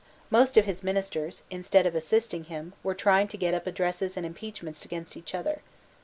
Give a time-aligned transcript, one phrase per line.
[0.31, 4.25] Most of his ministers, instead of assisting him, were trying to get up addresses and
[4.25, 5.61] impeachments against each other.